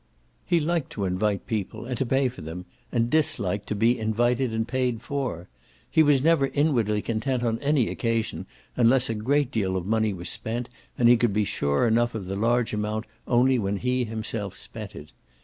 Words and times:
He 0.47 0.59
liked 0.59 0.89
to 0.93 1.05
invite 1.05 1.45
people 1.45 1.85
and 1.85 1.95
to 1.99 2.07
pay 2.07 2.27
for 2.27 2.41
them, 2.41 2.65
and 2.91 3.07
disliked 3.07 3.67
to 3.67 3.75
be 3.75 3.99
invited 3.99 4.51
and 4.51 4.67
paid 4.67 4.99
for. 4.99 5.47
He 5.91 6.01
was 6.01 6.23
never 6.23 6.47
inwardly 6.47 7.03
content 7.03 7.43
on 7.43 7.59
any 7.59 7.87
occasion 7.87 8.47
unless 8.75 9.11
a 9.11 9.13
great 9.13 9.51
deal 9.51 9.77
of 9.77 9.85
money 9.85 10.11
was 10.11 10.27
spent, 10.27 10.69
and 10.97 11.07
he 11.07 11.17
could 11.17 11.33
be 11.33 11.43
sure 11.43 11.87
enough 11.87 12.15
of 12.15 12.25
the 12.25 12.35
large 12.35 12.73
amount 12.73 13.05
only 13.27 13.59
when 13.59 13.77
he 13.77 14.03
himself 14.03 14.55
spent 14.55 14.95
it. 14.95 15.11